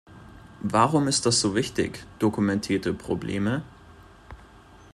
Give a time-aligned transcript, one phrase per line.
[0.63, 3.61] Warum ist das so wichtig, dokumentierte Probleme?